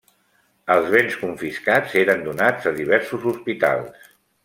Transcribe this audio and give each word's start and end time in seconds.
Els 0.75 0.87
béns 0.93 1.17
confiscats 1.25 1.95
eren 2.05 2.25
donats 2.31 2.73
a 2.73 2.77
diversos 2.83 3.33
hospitals. 3.35 4.15